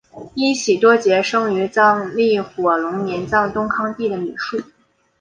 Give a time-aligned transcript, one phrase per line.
[0.33, 4.59] 依喜多杰生于藏历火龙年藏东康地的米述。